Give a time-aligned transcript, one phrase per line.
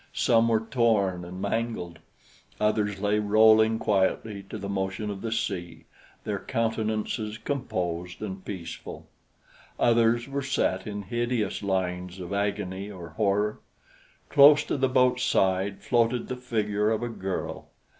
[0.13, 1.99] Some were torn and mangled;
[2.59, 5.85] others lay rolling quietly to the motion of the sea,
[6.23, 9.05] their countenances composed and peaceful;
[9.79, 13.59] others were set in hideous lines of agony or horror.
[14.29, 17.69] Close to the boat's side floated the figure of a girl.